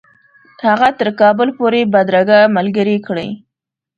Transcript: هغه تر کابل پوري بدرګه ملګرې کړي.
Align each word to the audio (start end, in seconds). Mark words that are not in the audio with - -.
هغه 0.67 0.87
تر 0.99 1.07
کابل 1.21 1.47
پوري 1.57 1.81
بدرګه 1.93 2.39
ملګرې 2.55 2.97
کړي. 3.07 3.29